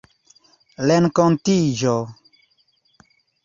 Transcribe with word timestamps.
renkontiĝo 0.85 1.95